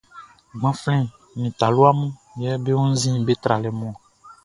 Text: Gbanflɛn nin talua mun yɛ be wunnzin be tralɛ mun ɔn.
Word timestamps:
Gbanflɛn 0.59 1.03
nin 1.39 1.53
talua 1.59 1.89
mun 1.99 2.11
yɛ 2.41 2.51
be 2.63 2.71
wunnzin 2.79 3.15
be 3.25 3.33
tralɛ 3.43 3.69
mun 3.79 3.89
ɔn. 3.95 3.97